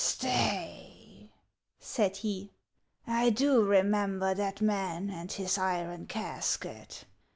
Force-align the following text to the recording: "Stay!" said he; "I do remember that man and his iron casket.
"Stay!" 0.03 1.29
said 1.79 2.17
he; 2.17 2.49
"I 3.05 3.29
do 3.29 3.61
remember 3.63 4.33
that 4.33 4.59
man 4.59 5.11
and 5.11 5.31
his 5.31 5.59
iron 5.59 6.07
casket. 6.07 7.05